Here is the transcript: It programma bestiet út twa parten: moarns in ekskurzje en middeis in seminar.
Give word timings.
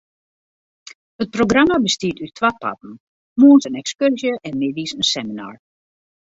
It 1.25 1.31
programma 1.37 1.77
bestiet 1.83 2.23
út 2.25 2.31
twa 2.39 2.49
parten: 2.61 2.93
moarns 3.39 3.67
in 3.69 3.79
ekskurzje 3.83 4.33
en 4.47 4.59
middeis 4.63 4.91
in 4.99 5.09
seminar. 5.15 5.55